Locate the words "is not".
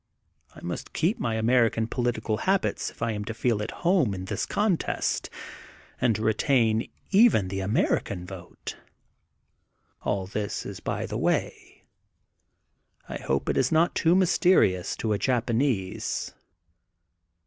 13.57-13.93